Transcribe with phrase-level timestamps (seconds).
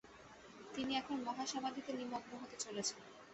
[0.73, 2.99] তিনি এখন মহাসমাধিতে নিমগ্ন হতে চলেছেন।